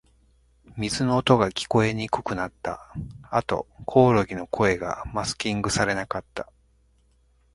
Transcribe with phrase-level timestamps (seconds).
[0.77, 2.91] 水の音が、聞こえにくくなった。
[3.29, 6.51] あと、コオロギの声がマスキングされなかった。